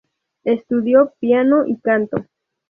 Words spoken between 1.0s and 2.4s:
piano y canto.